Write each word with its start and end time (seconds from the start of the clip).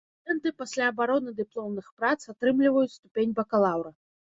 Студэнты 0.17 0.51
пасля 0.61 0.87
абароны 0.93 1.29
дыпломных 1.41 1.93
прац 2.01 2.15
атрымліваюць 2.35 2.95
ступень 2.97 3.39
бакалаўра. 3.43 3.97